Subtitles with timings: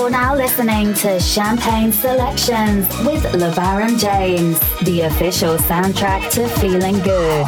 [0.00, 7.44] You're now listening to Champagne Selections with LeBaron James, the official soundtrack to Feeling Good.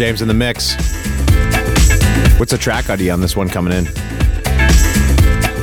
[0.00, 0.76] James in the mix.
[2.38, 3.84] What's the track ID on this one coming in?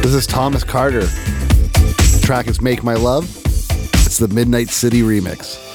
[0.04, 1.06] This is Thomas Carter.
[1.08, 3.24] The track is Make My Love.
[4.06, 5.67] It's the Midnight City remix.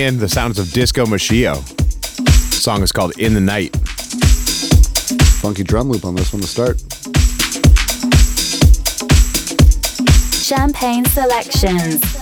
[0.00, 1.56] in the sounds of Disco Machio.
[2.54, 3.76] Song is called In the Night.
[5.40, 6.80] Funky drum loop on this one to start.
[10.42, 12.19] Champagne Selections.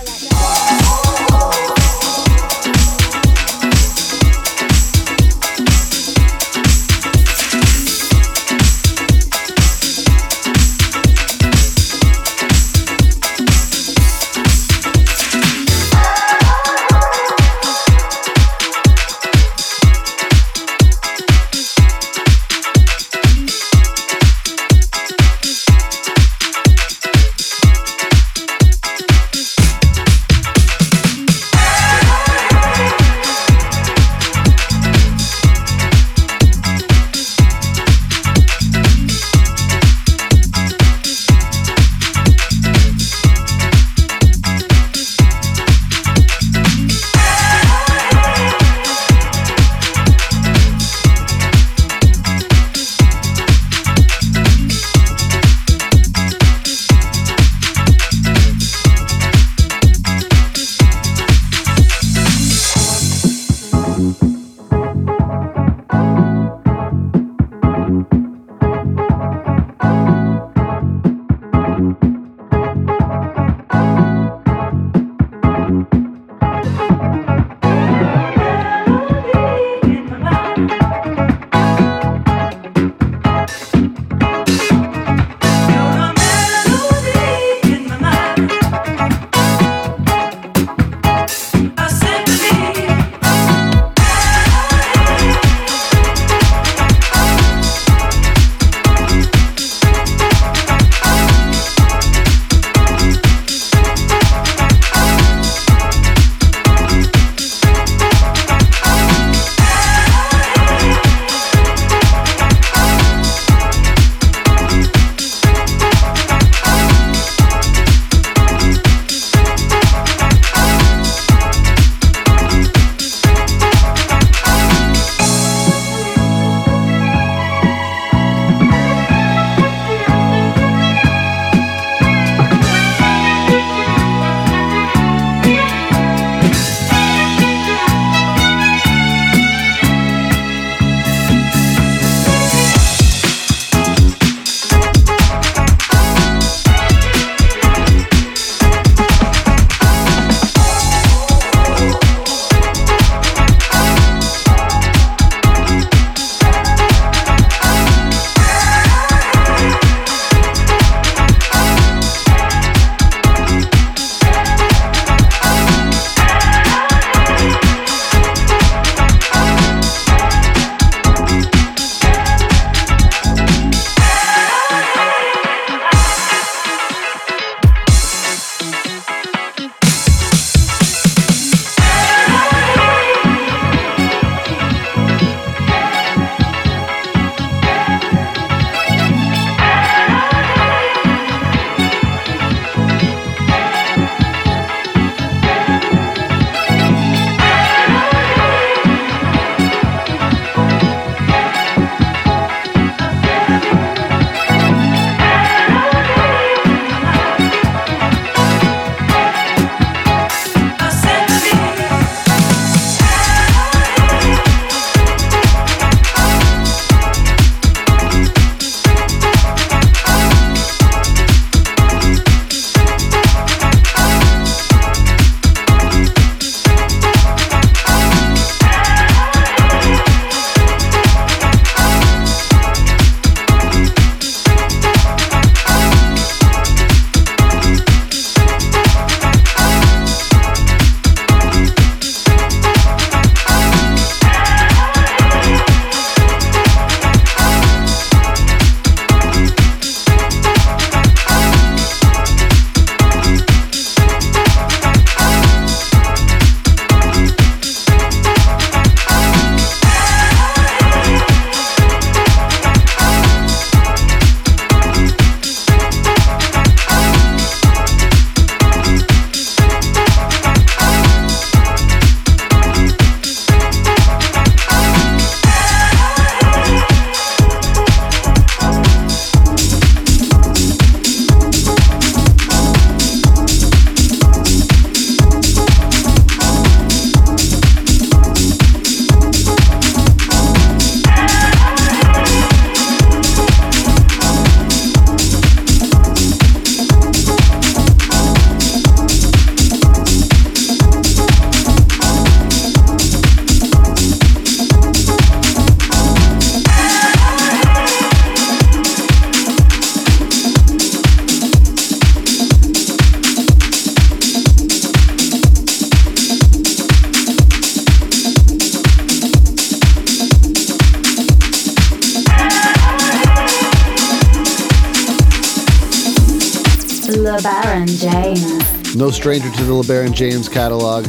[329.09, 331.03] No stranger to the LeBaron James catalog.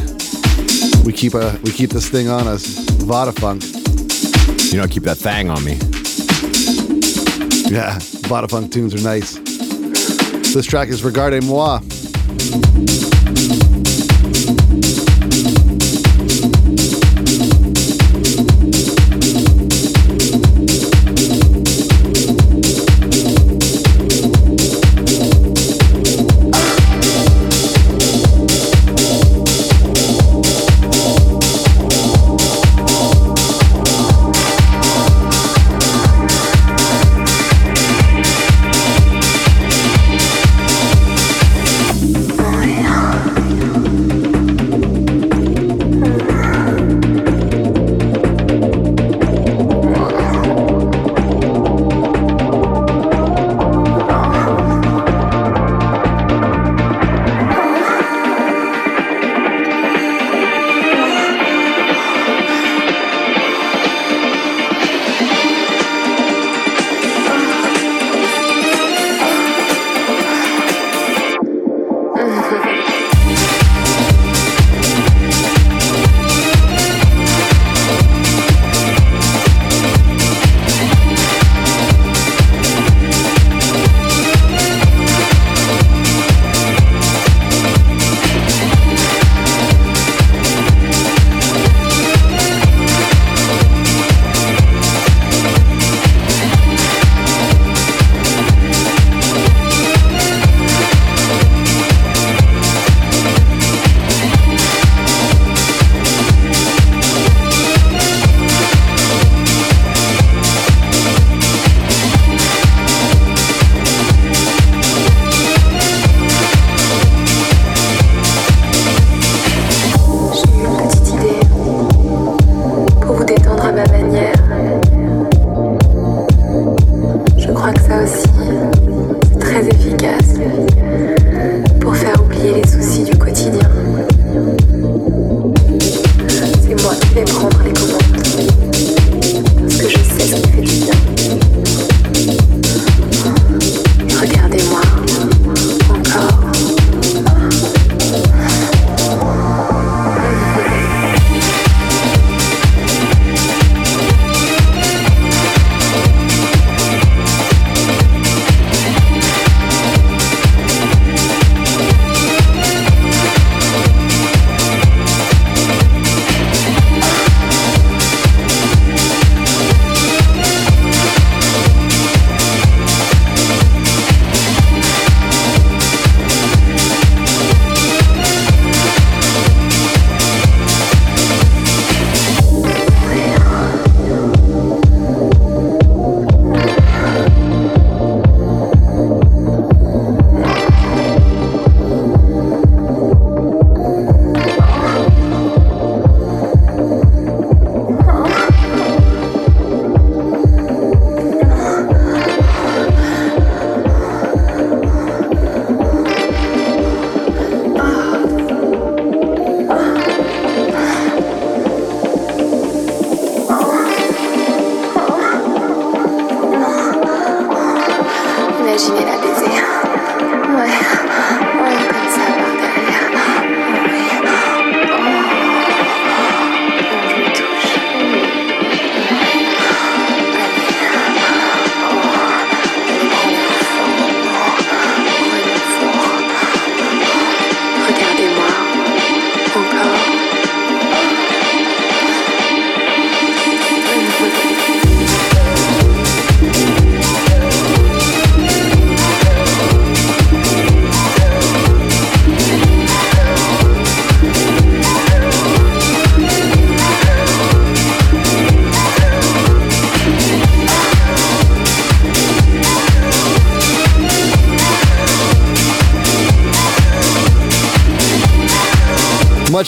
[1.05, 2.65] We keep a we keep this thing on us.
[3.03, 3.63] Vada Funk.
[4.73, 5.75] You don't keep that thang on me.
[7.71, 9.35] Yeah, Vada Funk tunes are nice.
[10.55, 11.81] This track is Regarde Moi.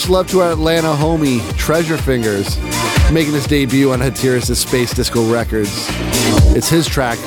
[0.03, 2.59] Much love to our Atlanta homie, Treasure Fingers,
[3.09, 5.87] making his debut on Hatiras' Space Disco Records.
[6.53, 7.17] It's his track,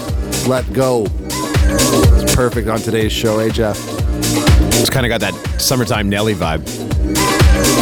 [0.47, 1.07] Let Go.
[1.09, 3.79] It's perfect on today's show, eh, Jeff?
[4.75, 6.69] It's kind of got that summertime Nelly vibe.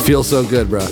[0.07, 0.87] Feels so good, bro.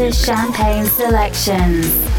[0.00, 2.09] Listening Champagne Selections.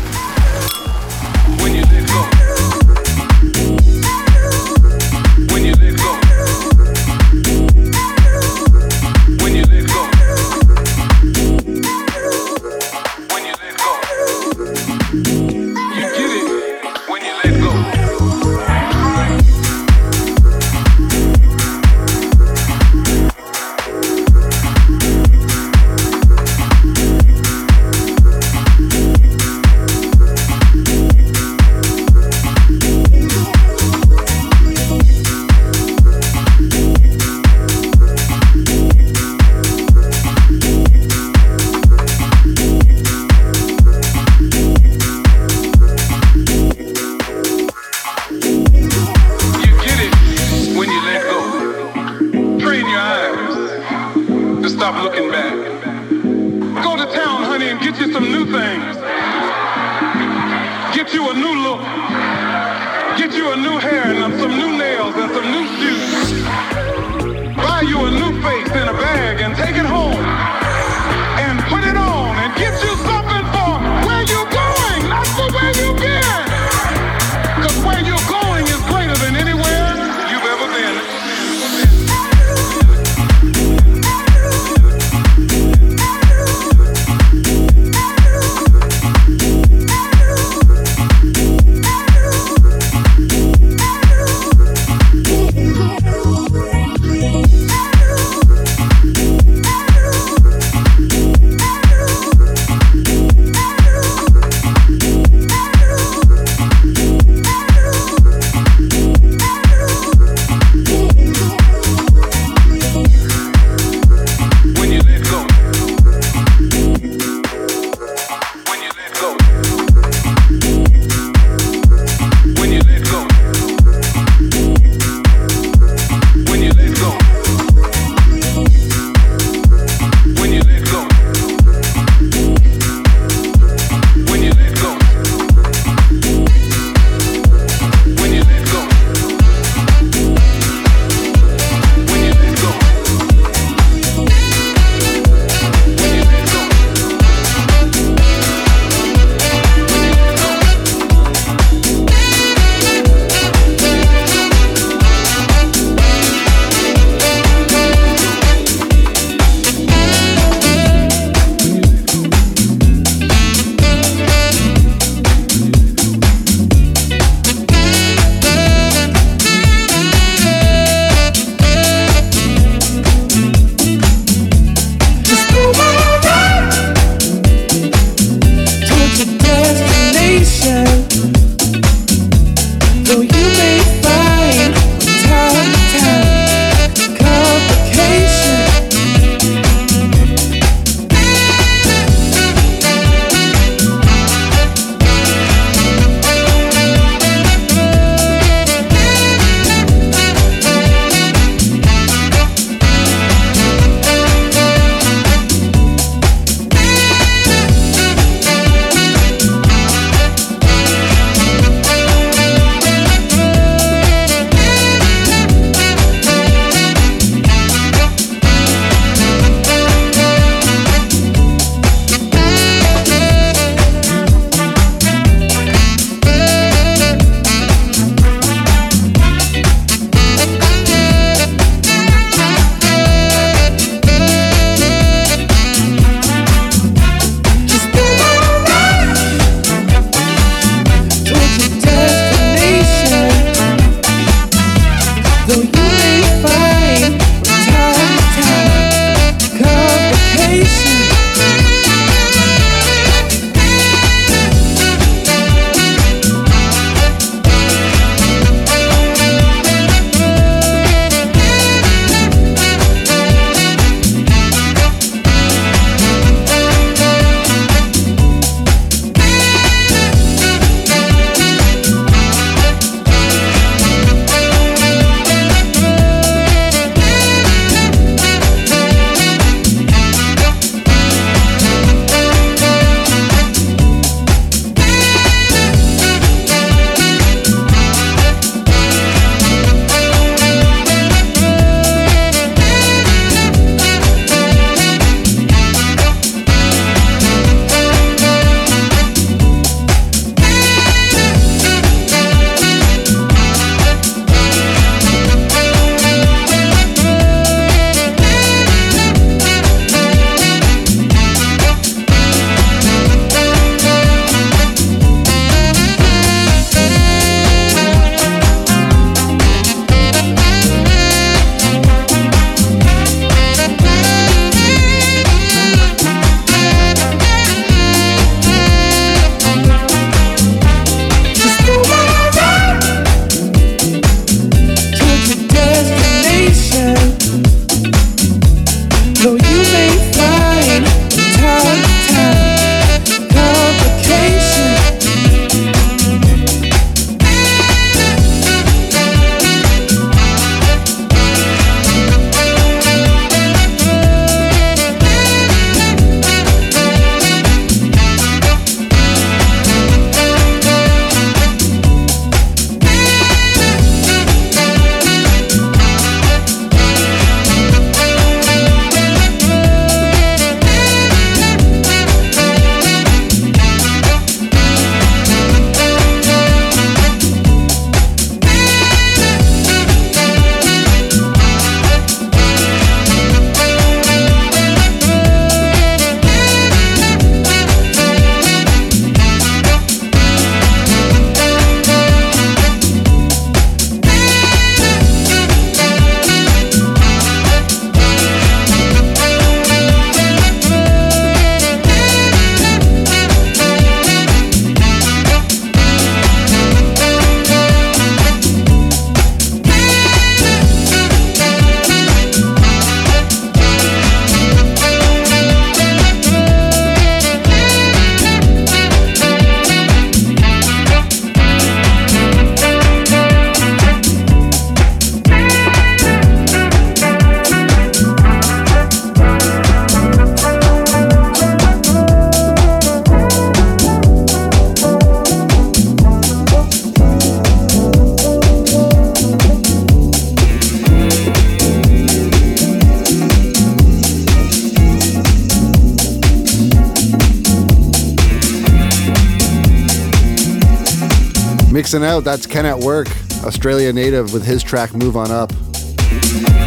[451.92, 453.10] Mixing out, that's Ken at Work,
[453.44, 455.50] Australia native with his track Move On Up.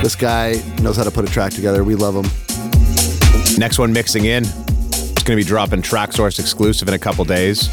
[0.03, 1.83] This guy knows how to put a track together.
[1.83, 2.31] We love him.
[3.57, 4.45] Next one mixing in.
[4.45, 7.71] It's going to be dropping Traxsource exclusive in a couple days.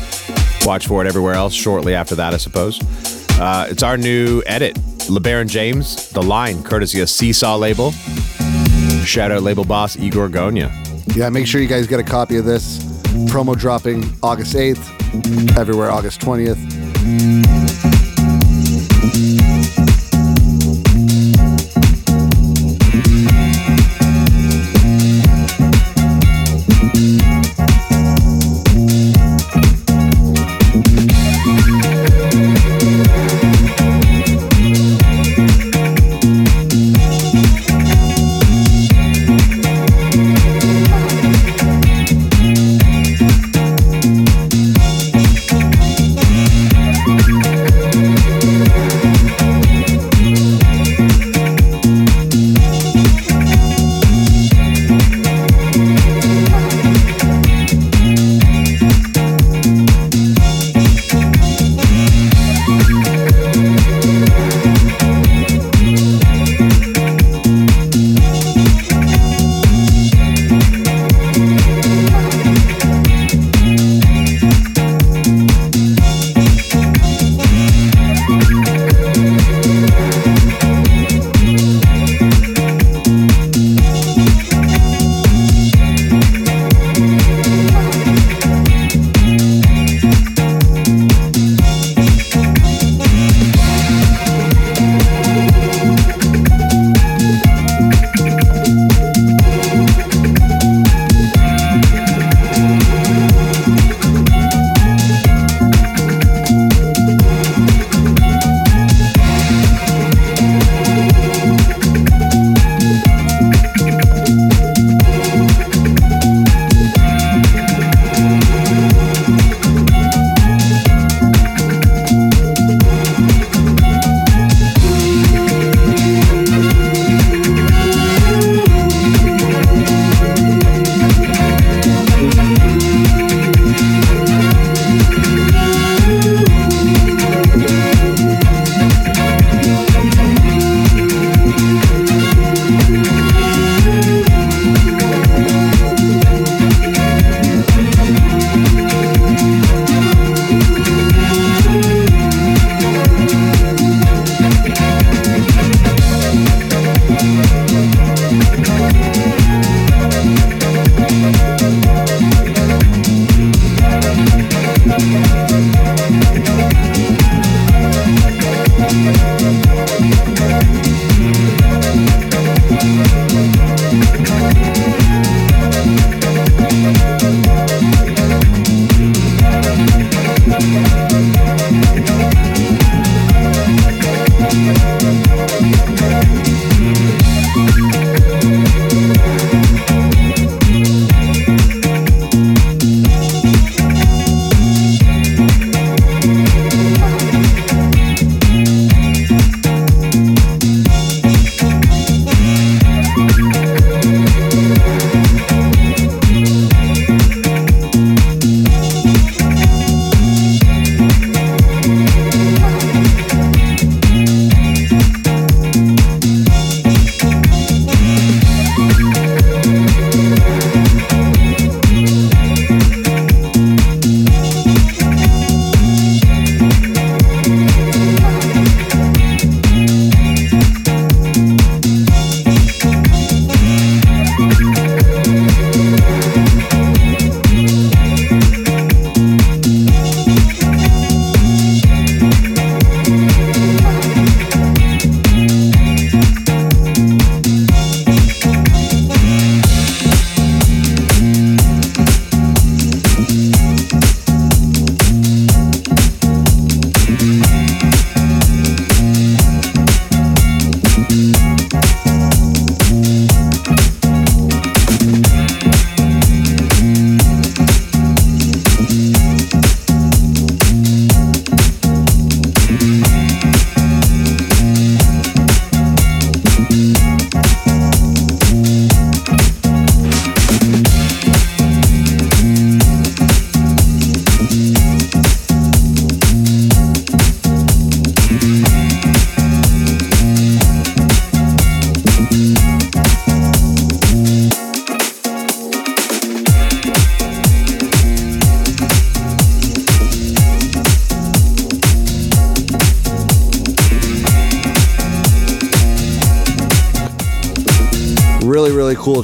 [0.65, 2.79] Watch for it everywhere else shortly after that, I suppose.
[3.37, 4.75] Uh, it's our new edit.
[5.09, 7.91] LeBaron James, The Line, courtesy of Seesaw label.
[9.03, 10.71] Shout out label boss Igor Gonya.
[11.17, 12.81] Yeah, make sure you guys get a copy of this.
[13.29, 16.80] Promo dropping August 8th, everywhere August 20th.
[17.03, 17.90] Really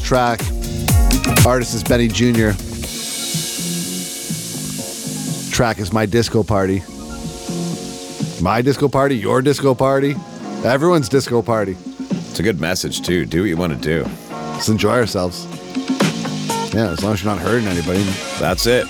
[0.08, 0.40] track.
[1.46, 2.52] Artist is Benny Jr.
[5.54, 6.82] Track is My Disco Party.
[8.42, 10.16] My disco party, your disco party,
[10.64, 11.76] everyone's disco party.
[12.00, 13.26] It's a good message, too.
[13.26, 14.10] Do what you want to do.
[14.32, 15.46] Let's enjoy ourselves.
[16.74, 18.04] Yeah, as long as you're not hurting anybody.
[18.40, 18.88] That's it.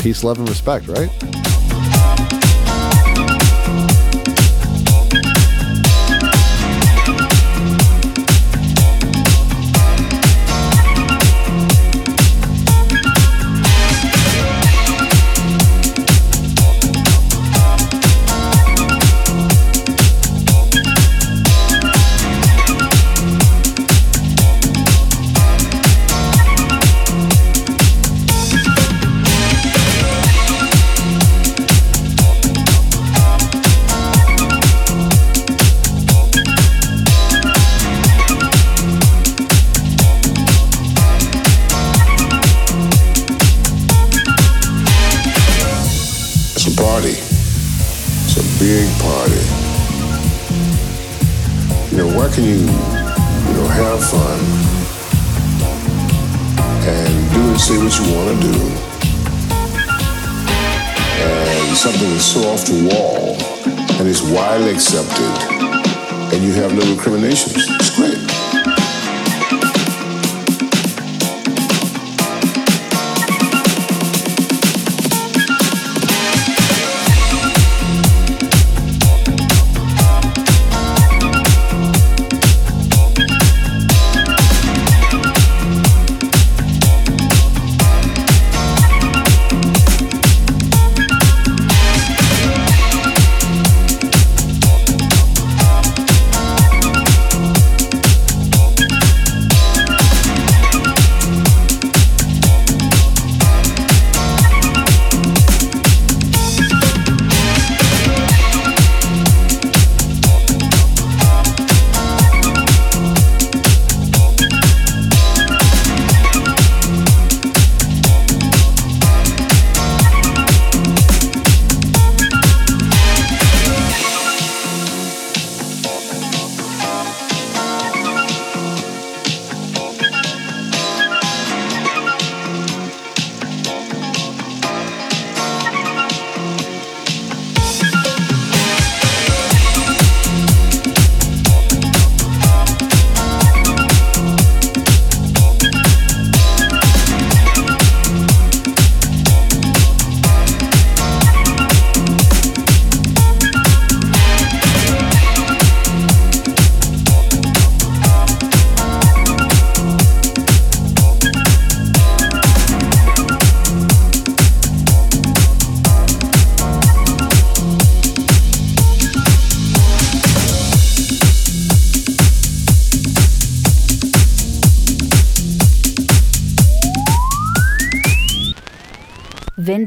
[0.00, 1.10] Peace, love, and respect, right?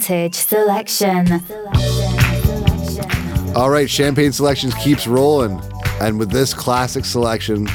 [0.08, 1.28] Vintage selection.
[3.56, 5.60] All right, Champagne Selections keeps rolling.
[6.00, 7.68] And with this classic selection,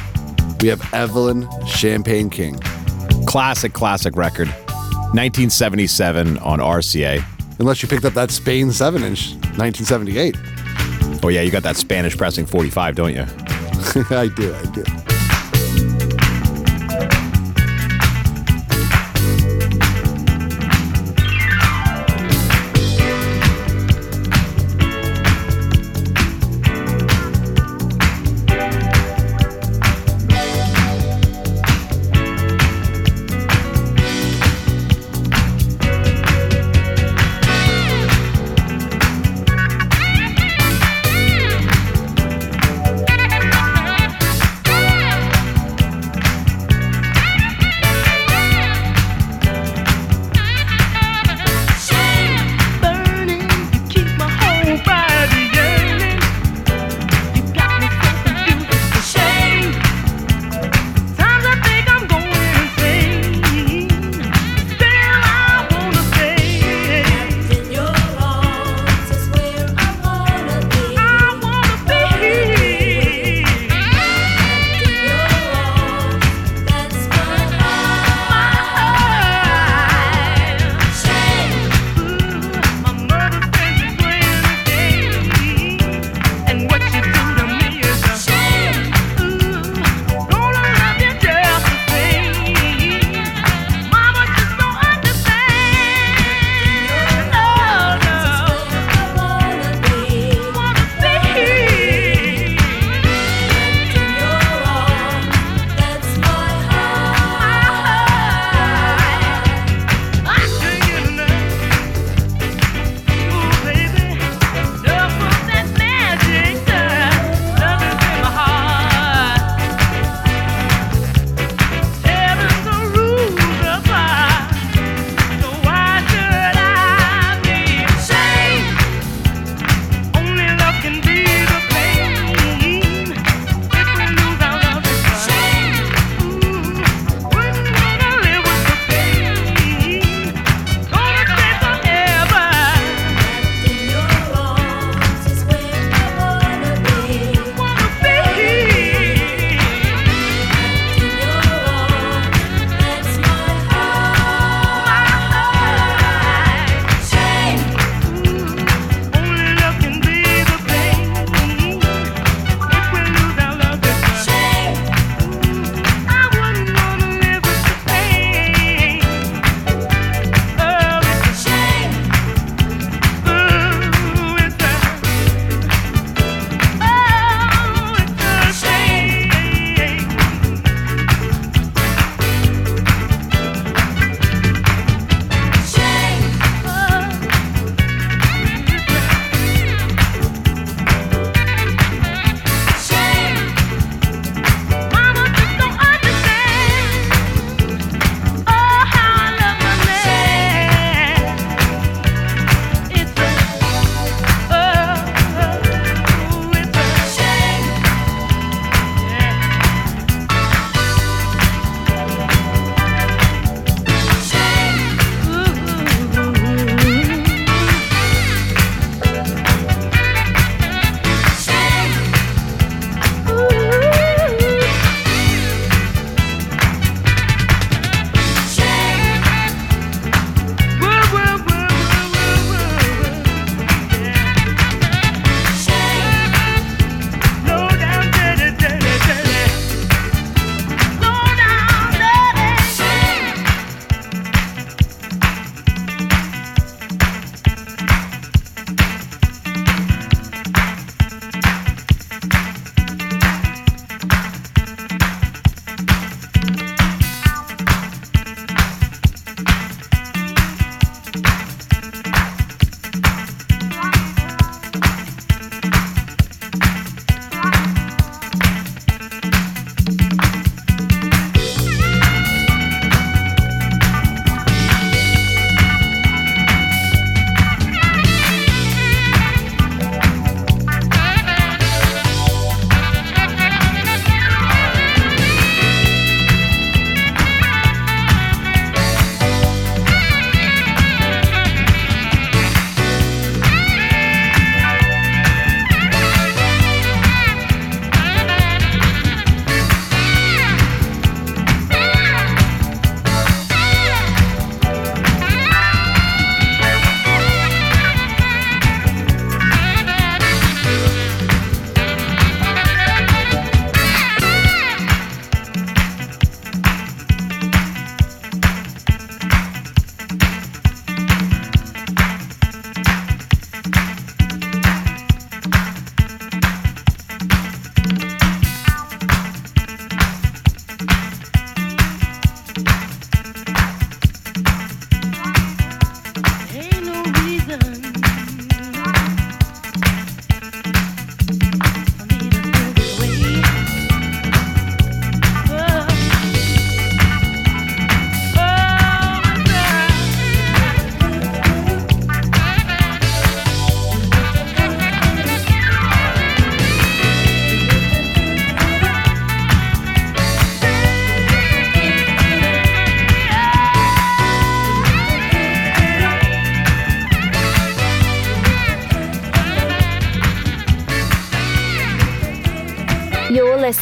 [0.61, 2.59] we have Evelyn Champagne King.
[3.27, 4.49] Classic, classic record.
[4.49, 7.23] 1977 on RCA.
[7.59, 10.35] Unless you picked up that Spain 7 inch, 1978.
[11.23, 13.23] Oh, yeah, you got that Spanish pressing 45, don't you?
[14.17, 15.02] I do, I do.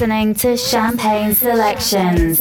[0.00, 2.38] Listening to Champagne Selections.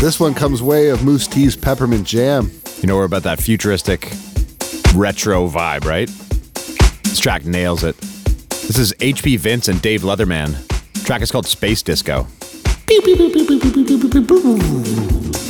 [0.00, 2.50] This one comes way of Mousse T's Peppermint Jam.
[2.80, 4.10] You know, we're about that futuristic
[4.96, 6.08] retro vibe, right?
[7.04, 7.96] This track nails it.
[8.48, 10.56] This is HP Vince and Dave Leatherman.
[10.94, 12.26] The track is called Space Disco.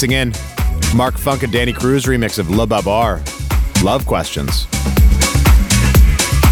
[0.00, 0.32] Mixing in,
[0.94, 3.20] Mark Funk and Danny Cruz remix of Le Babar.
[3.82, 4.68] Love questions.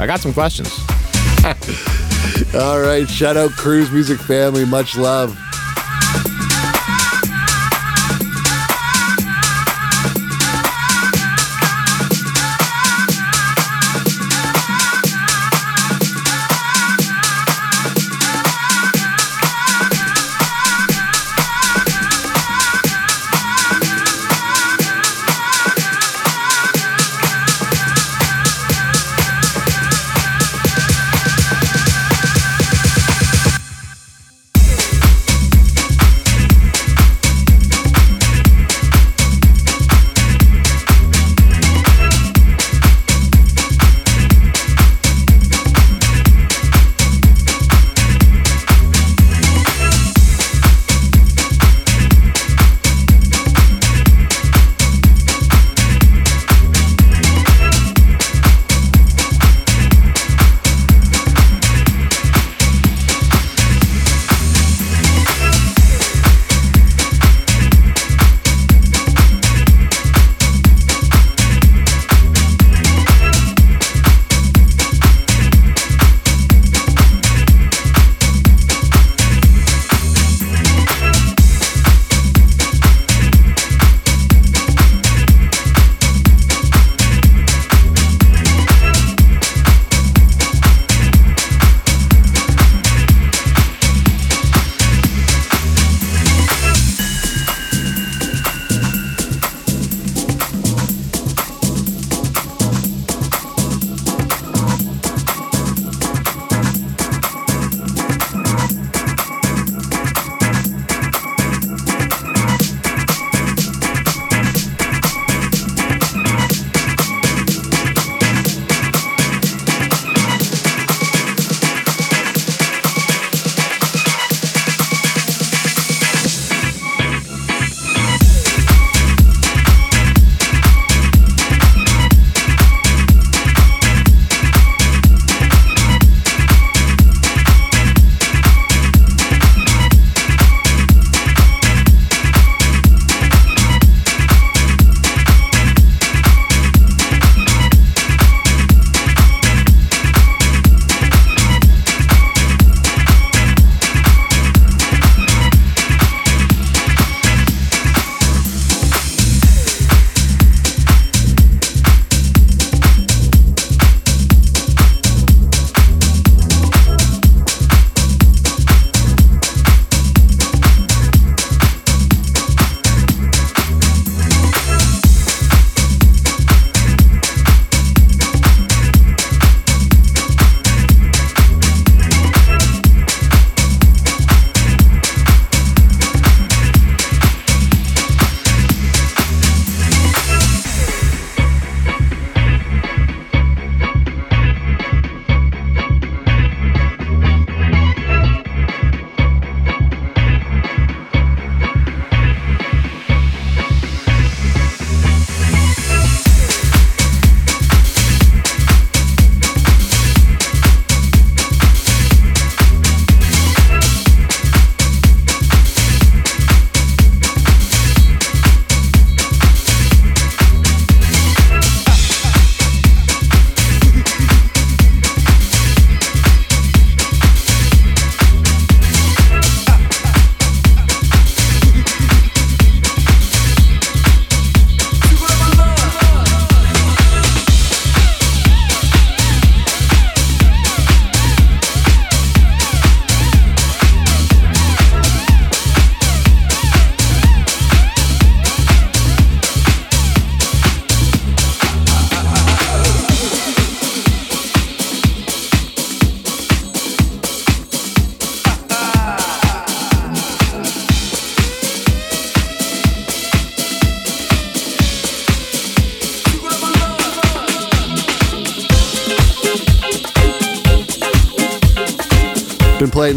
[0.01, 0.77] I got some questions.
[2.57, 4.65] All right, shout out Cruz Music family.
[4.65, 5.39] Much love.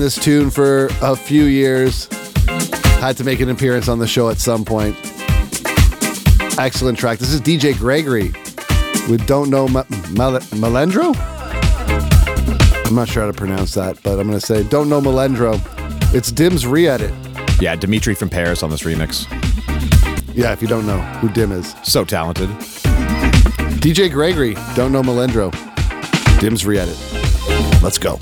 [0.09, 2.07] This tune for a few years.
[2.97, 4.95] Had to make an appearance on the show at some point.
[6.57, 7.19] Excellent track.
[7.19, 8.31] This is DJ Gregory
[9.07, 9.83] with Don't Know Ma-
[10.13, 11.15] Mal- Malendro?
[12.87, 15.61] I'm not sure how to pronounce that, but I'm going to say Don't Know Malendro.
[16.11, 17.13] It's Dim's re-edit.
[17.61, 19.27] Yeah, Dimitri from Paris on this remix.
[20.33, 21.75] Yeah, if you don't know who Dim is.
[21.83, 22.49] So talented.
[23.79, 25.51] DJ Gregory, don't know Melendro.
[26.39, 26.97] Dim's re-edit.
[27.83, 28.17] Let's go.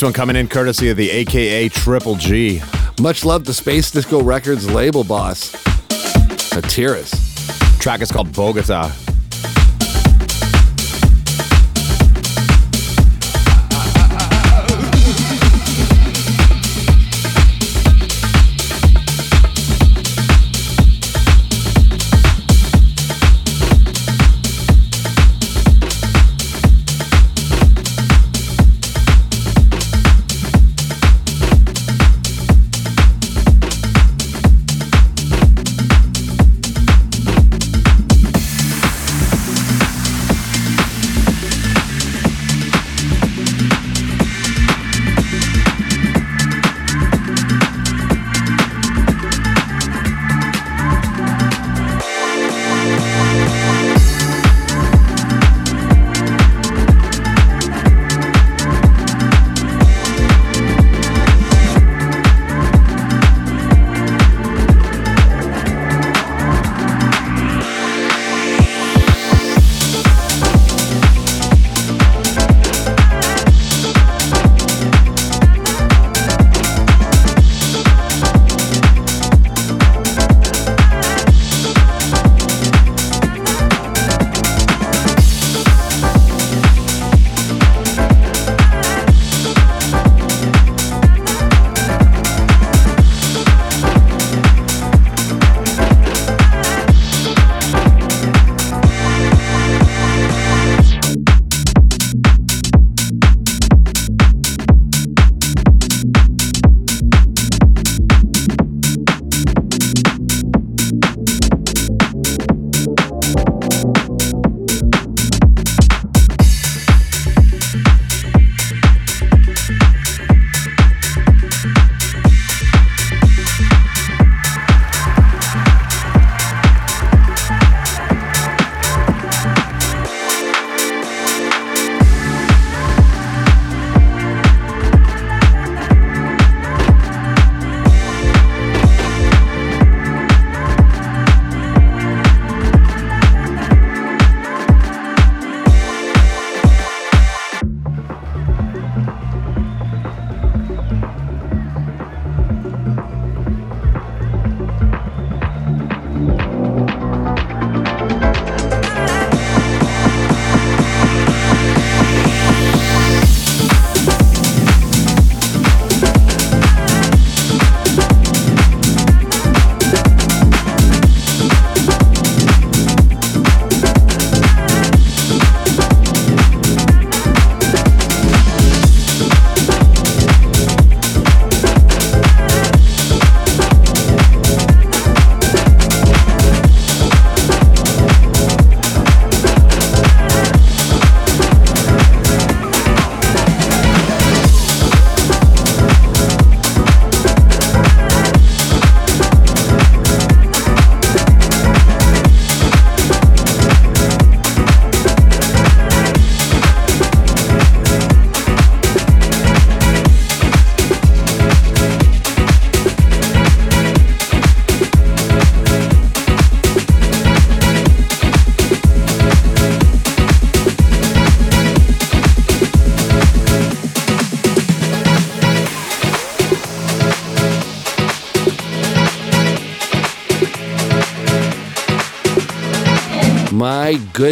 [0.00, 2.62] This one coming in courtesy of the AKA Triple G.
[3.02, 5.52] Much love to Space Disco Records label boss,
[6.54, 7.12] Hatiras.
[7.78, 8.90] Track is called Bogota.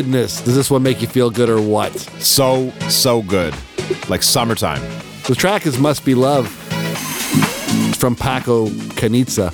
[0.03, 1.92] Goodness, does this one make you feel good or what?
[2.20, 3.53] So, so good.
[4.09, 4.80] Like summertime.
[5.26, 6.46] The track is Must Be Love.
[7.88, 9.46] It's from Paco Canizza.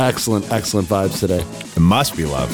[0.00, 1.44] Excellent, excellent vibes today.
[1.76, 2.50] It must be love.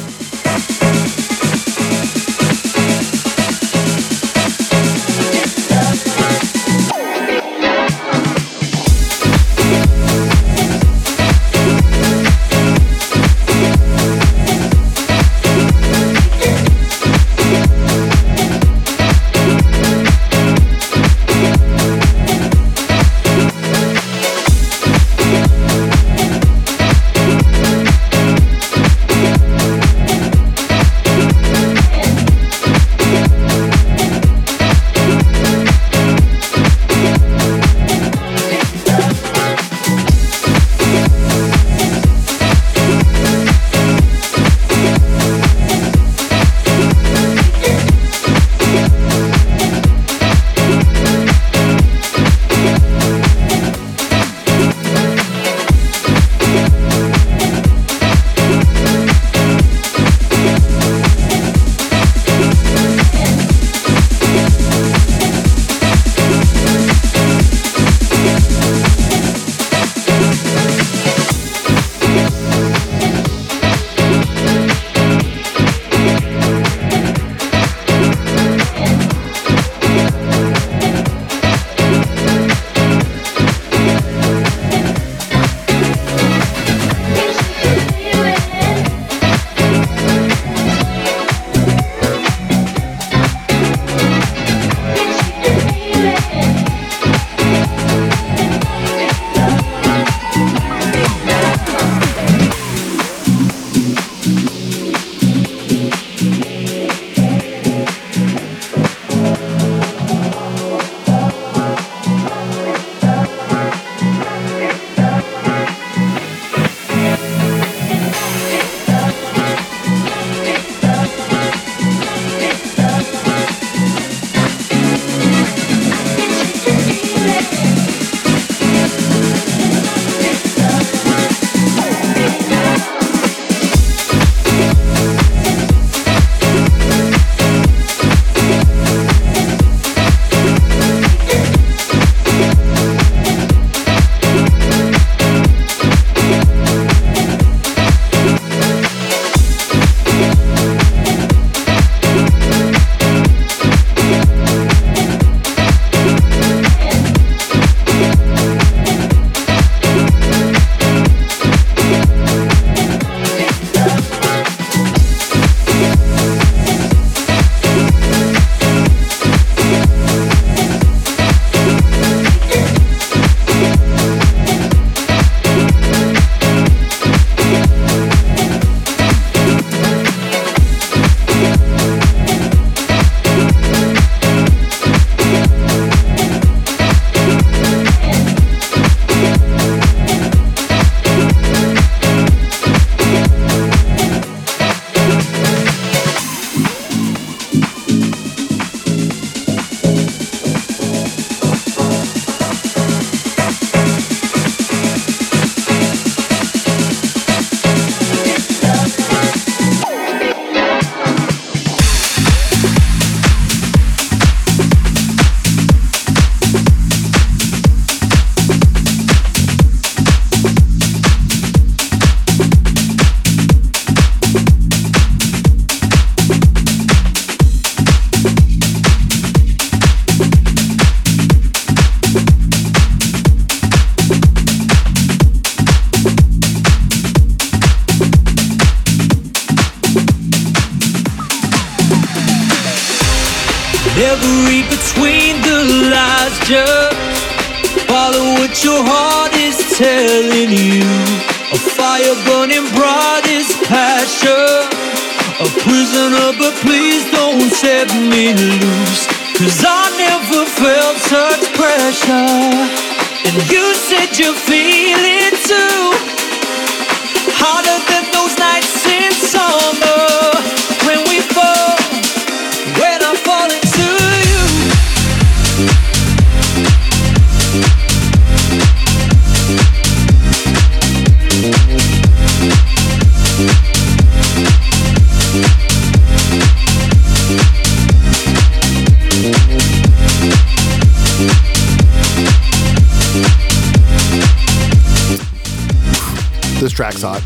[297.03, 297.21] Hot.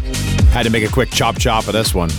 [0.52, 2.10] Had to make a quick chop chop of this one.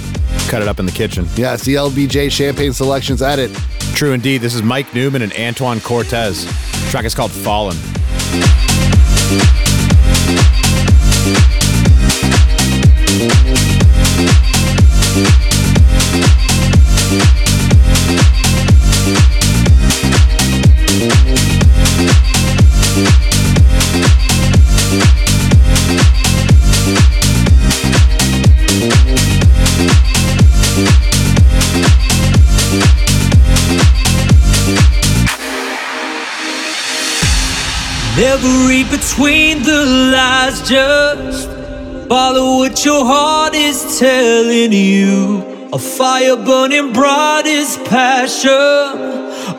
[0.48, 1.26] Cut it up in the kitchen.
[1.36, 3.52] Yeah, it's the LBJ Champagne Selections edit.
[3.94, 4.40] True indeed.
[4.40, 6.46] This is Mike Newman and Antoine Cortez.
[6.46, 7.78] The track is called Fallen.
[39.14, 41.48] Between the lines, just
[42.10, 45.70] follow what your heart is telling you.
[45.72, 48.50] A fire burning bright is passion.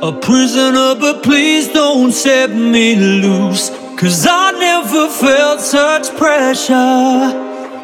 [0.03, 3.71] A prisoner, but please don't set me loose.
[3.97, 6.75] Cause I never felt such pressure.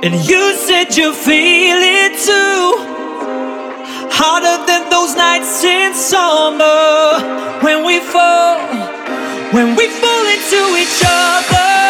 [0.03, 2.75] And you said you feel it too.
[4.11, 8.59] Harder than those nights in summer when we fall,
[9.53, 11.90] when we fall into each other.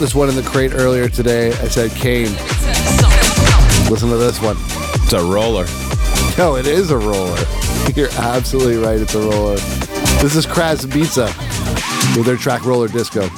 [0.00, 1.48] This one in the crate earlier today.
[1.48, 2.32] I said Kane.
[3.90, 4.56] Listen to this one.
[5.02, 5.66] It's a roller.
[6.38, 7.38] No, it is a roller.
[7.94, 8.98] You're absolutely right.
[8.98, 9.56] It's a roller.
[10.22, 11.26] This is Kraz Pizza
[12.16, 13.28] with their track Roller Disco.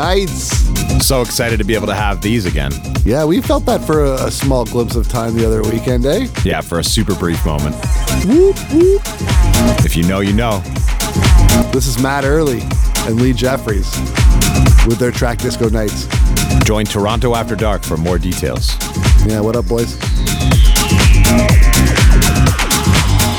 [0.00, 0.56] Nights.
[1.06, 2.72] So excited to be able to have these again.
[3.04, 6.26] Yeah, we felt that for a, a small glimpse of time the other weekend, eh?
[6.42, 7.76] Yeah, for a super brief moment.
[8.24, 9.02] Whoop, whoop.
[9.84, 10.60] If you know, you know.
[11.70, 12.62] This is Matt Early
[13.06, 13.90] and Lee Jeffries
[14.86, 16.08] with their track Disco Nights.
[16.64, 18.70] Join Toronto After Dark for more details.
[19.26, 19.96] Yeah, what up, boys?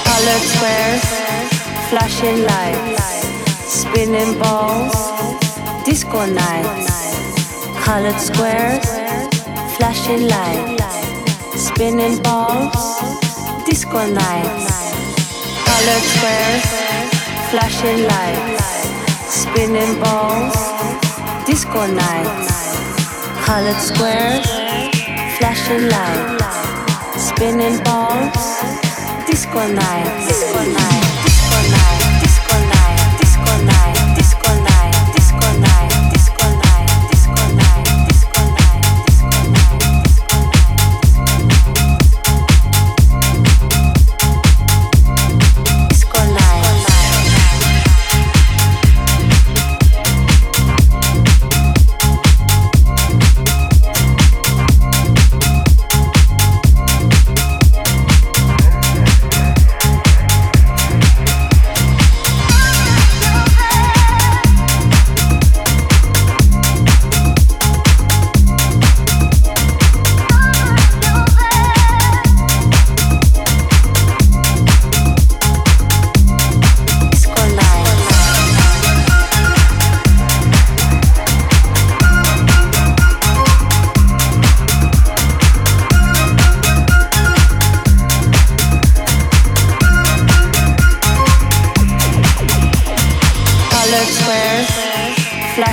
[0.06, 1.02] Colored squares,
[1.90, 3.34] flashing lights,
[3.66, 5.41] spinning balls,
[5.92, 6.88] disco nights.
[7.84, 8.88] Colored squares,
[9.76, 10.86] flashing lights,
[11.68, 12.80] spinning balls,
[13.66, 14.68] disco nights,
[15.68, 16.68] colored squares,
[17.52, 18.64] flashing lights,
[19.42, 20.56] spinning balls,
[21.46, 22.52] disco nights,
[23.46, 24.48] colored squares,
[25.38, 28.40] flashing lights, spinning balls,
[29.28, 32.01] disco nights, disco nights,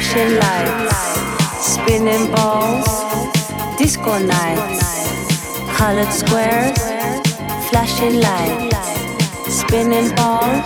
[0.08, 0.96] flashing lights,
[1.60, 2.88] spinning balls,
[3.76, 5.12] disco nights.
[5.76, 6.78] Colored squares,
[7.68, 8.76] flashing lights,
[9.52, 10.64] spinning balls,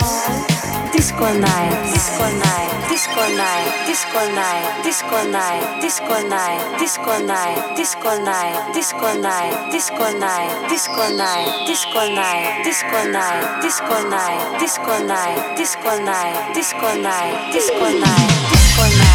[0.92, 1.92] disco nights.
[1.92, 9.18] Disco night, disco night, disco night, disco night, disco night, disco night, disco night, disco
[9.18, 16.54] night, disco night, disco night, disco night, disco night, disco night, disco night, disco night,
[16.54, 19.11] disco night, disco night, disco night,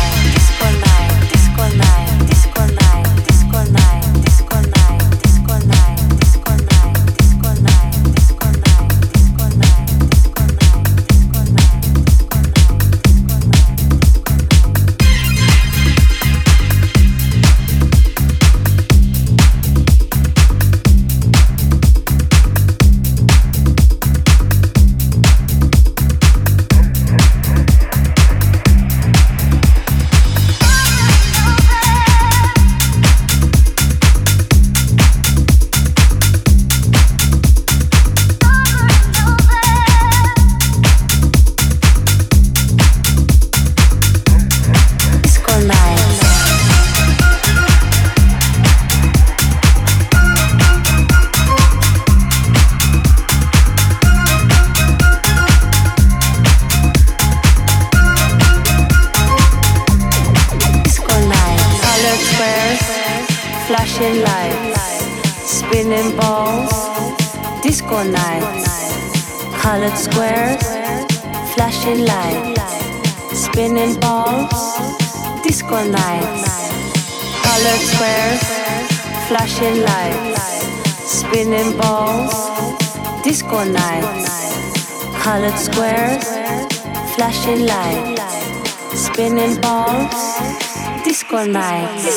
[91.45, 92.16] nights.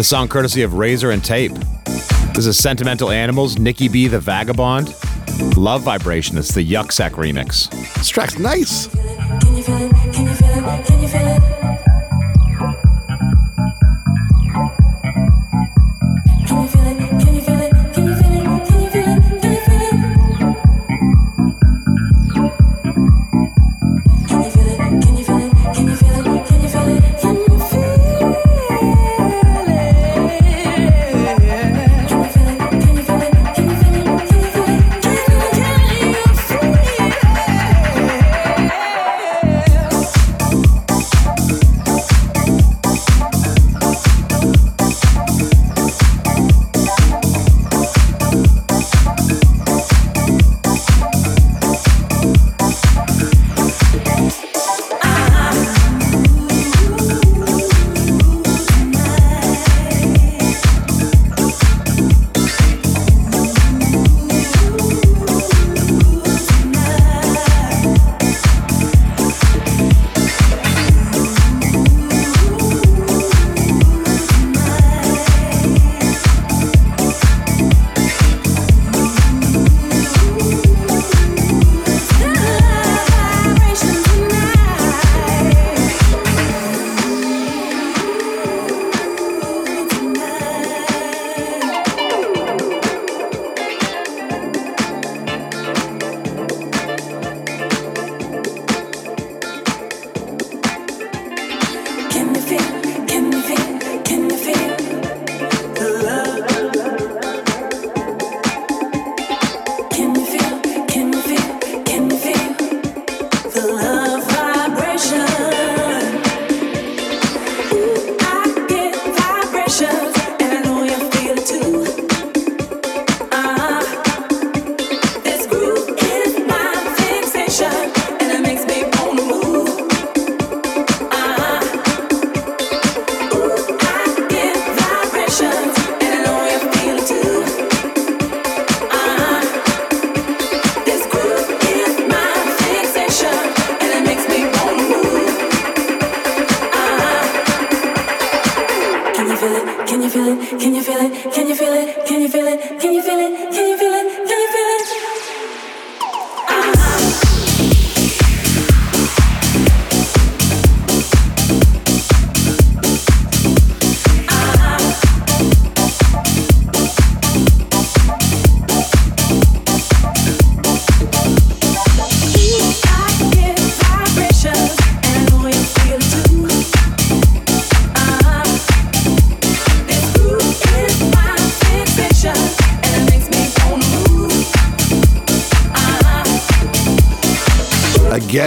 [0.00, 1.52] This song courtesy of Razor and Tape.
[2.32, 4.94] This is Sentimental Animals, Nikki B the Vagabond.
[5.58, 6.38] Love Vibration.
[6.38, 7.68] It's the Yuck Sack remix.
[7.96, 8.88] This track's nice.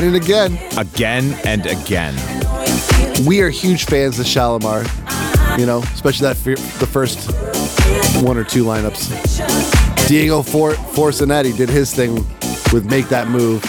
[0.04, 0.78] Again and again.
[0.78, 3.26] Again and again.
[3.26, 4.84] We are huge fans of Shalamar.
[5.58, 6.36] You know, especially that
[6.80, 7.32] the first
[8.22, 10.08] one or two lineups.
[10.10, 12.16] Diego For- Forzanetti did his thing
[12.74, 13.64] with Make That Move.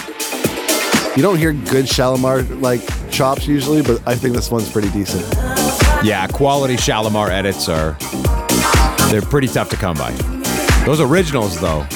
[1.15, 5.23] You don't hear good Shalamar like chops usually, but I think this one's pretty decent.
[6.03, 7.93] Yeah, quality Shalamar edits are
[9.09, 10.11] they're pretty tough to come by.
[10.85, 11.87] Those originals though,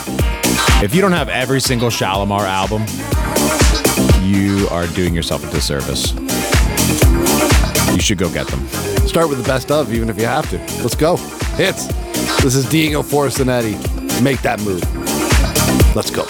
[0.82, 2.86] if you don't have every single Shalamar album,
[4.30, 6.14] you are doing yourself a disservice.
[7.93, 8.65] You should go get them.
[9.07, 10.57] Start with the best of, even if you have to.
[10.81, 11.18] Let's go.
[11.57, 11.88] Hits.
[12.43, 13.73] This is Diego Forzanetti.
[14.22, 14.84] Make that move.
[15.95, 16.26] Let's go.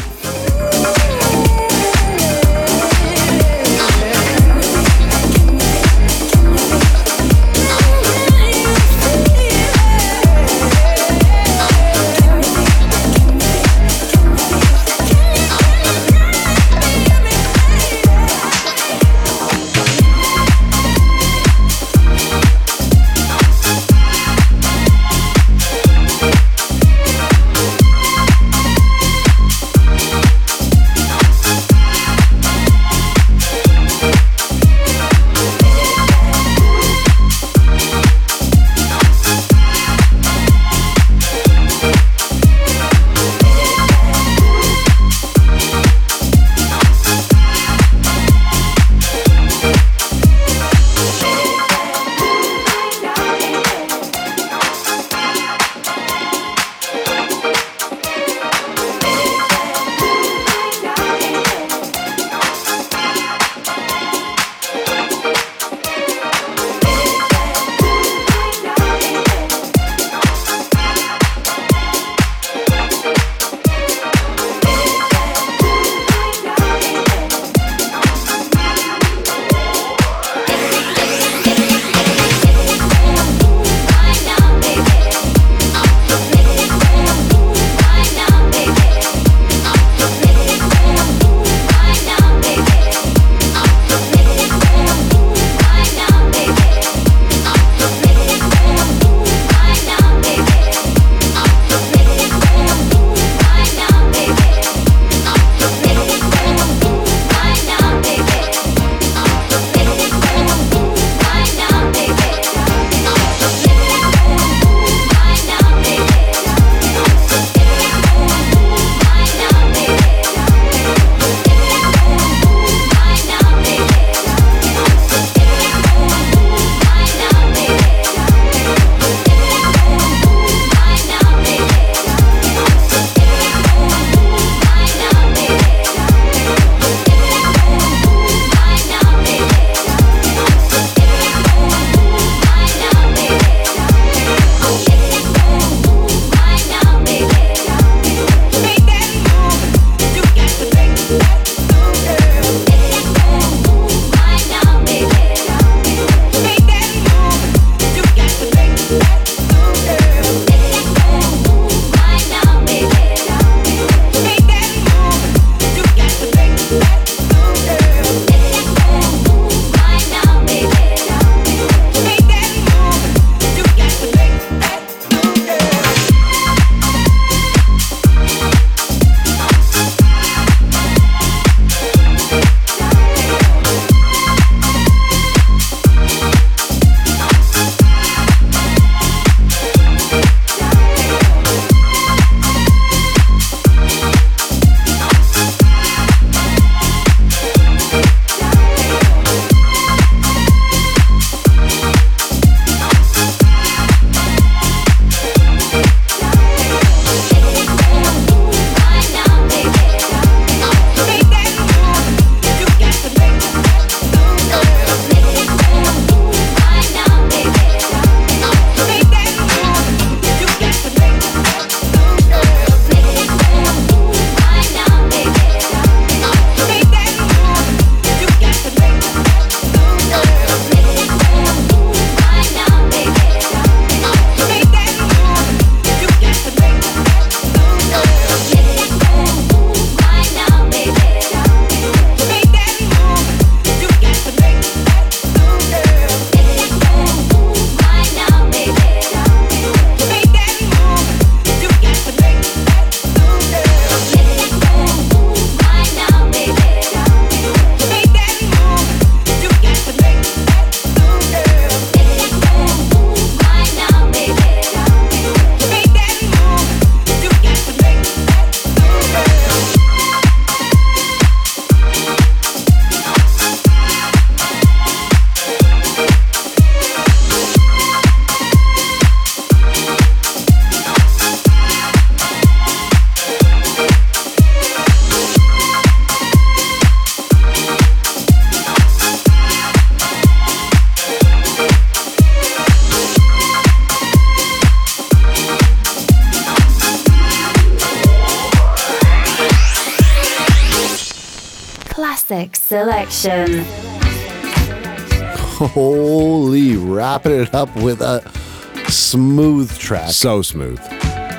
[309.10, 310.10] Smooth track.
[310.12, 310.80] So smooth.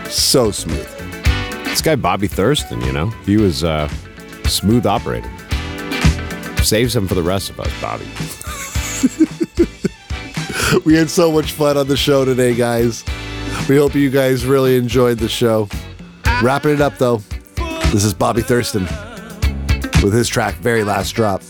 [0.09, 0.89] So smooth.
[1.65, 3.89] This guy Bobby Thurston, you know, he was a
[4.45, 5.31] smooth operator.
[6.63, 8.07] Saves him for the rest of us, Bobby.
[10.85, 13.05] We had so much fun on the show today, guys.
[13.69, 15.69] We hope you guys really enjoyed the show.
[16.43, 17.17] Wrapping it up, though,
[17.93, 18.85] this is Bobby Thurston
[20.03, 21.43] with his track, Very Last Drop.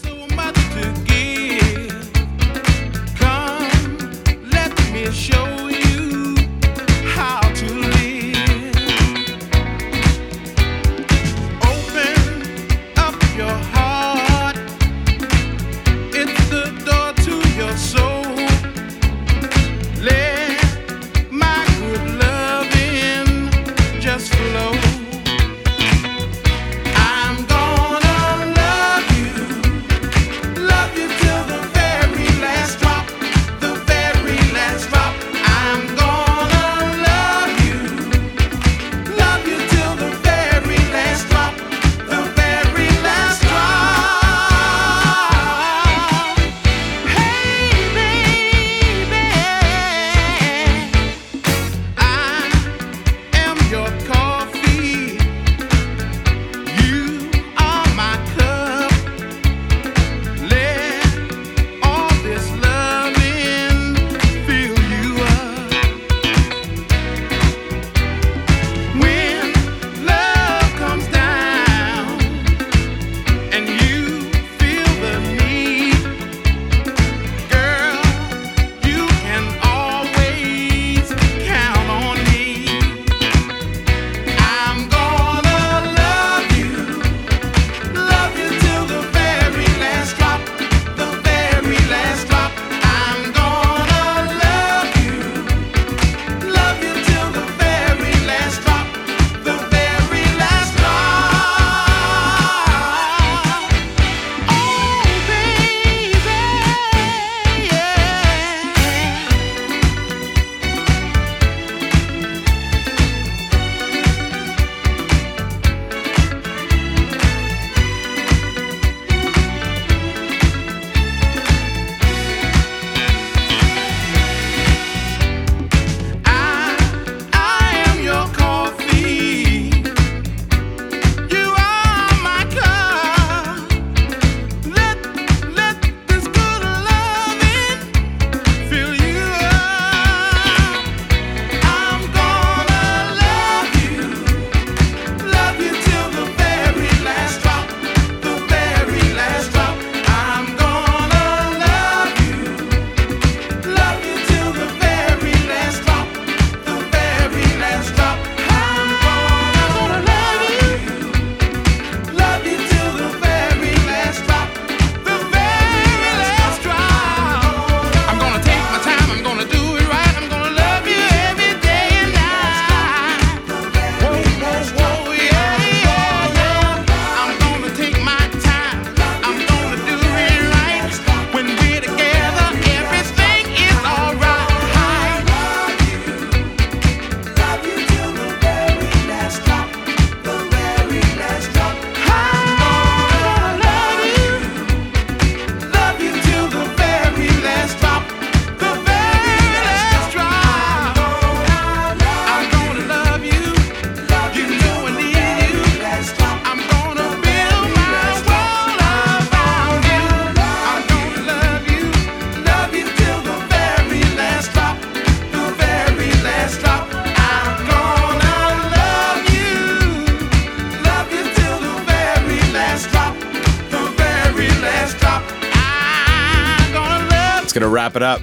[227.90, 228.20] Wrap it up.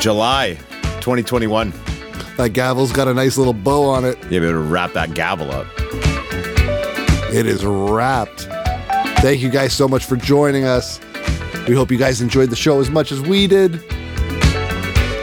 [0.00, 0.54] July
[1.00, 1.72] 2021.
[2.36, 4.16] That gavel's got a nice little bow on it.
[4.30, 5.66] You better wrap that gavel up.
[7.34, 8.42] It is wrapped.
[9.20, 11.00] Thank you guys so much for joining us.
[11.66, 13.80] We hope you guys enjoyed the show as much as we did.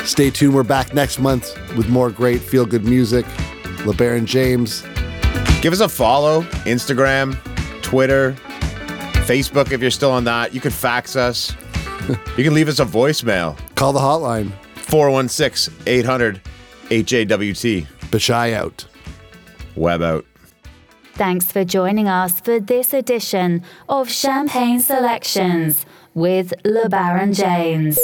[0.05, 0.55] Stay tuned.
[0.55, 3.25] We're back next month with more great feel good music.
[3.85, 4.81] LeBaron James.
[5.61, 7.37] Give us a follow Instagram,
[7.81, 8.33] Twitter,
[9.25, 10.53] Facebook if you're still on that.
[10.53, 11.55] You can fax us.
[12.37, 13.57] you can leave us a voicemail.
[13.79, 14.51] Call the hotline.
[14.75, 16.41] 416 800
[16.89, 17.87] HAWT.
[18.11, 18.85] Bashai out.
[19.77, 20.25] Web out.
[21.13, 27.97] Thanks for joining us for this edition of Champagne Selections with LeBaron James.